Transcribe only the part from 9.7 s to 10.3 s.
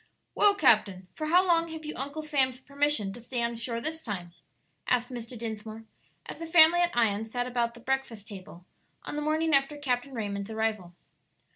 Captain